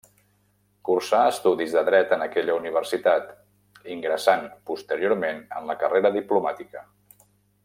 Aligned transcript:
Cursà 0.87 1.19
estudis 1.33 1.75
de 1.75 1.83
Dret 1.89 2.15
en 2.17 2.25
aquella 2.27 2.55
Universitat, 2.61 3.29
ingressant 3.97 4.49
posteriorment 4.71 5.45
en 5.61 5.71
la 5.73 5.81
carrera 5.85 6.15
diplomàtica. 6.21 6.87